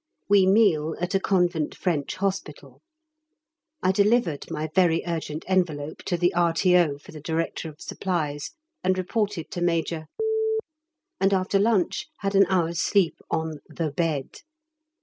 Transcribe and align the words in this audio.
We 0.27 0.47
meal 0.47 0.95
at 0.99 1.13
a 1.13 1.19
Convent 1.19 1.75
French 1.75 2.15
Hospital. 2.15 2.81
I 3.83 3.91
delivered 3.91 4.49
my 4.49 4.67
"Very 4.73 5.03
Urgent" 5.05 5.45
envelope 5.47 5.99
to 6.05 6.17
the 6.17 6.33
R.T.O. 6.33 6.97
for 6.97 7.11
the 7.11 7.21
Director 7.21 7.69
of 7.69 7.79
Supplies, 7.79 8.49
and 8.83 8.97
reported 8.97 9.51
to 9.51 9.61
Major, 9.61 10.07
and 11.19 11.35
after 11.35 11.59
lunch 11.59 12.07
had 12.21 12.33
an 12.33 12.47
hour's 12.49 12.79
sleep 12.79 13.17
on 13.29 13.59
The 13.69 13.91
Bed. 13.91 14.39